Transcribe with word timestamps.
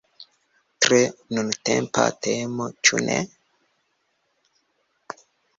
Tre 0.85 0.97
nuntempa 1.39 2.07
temo, 2.27 2.67
ĉu 2.89 3.05
ne? 3.11 3.21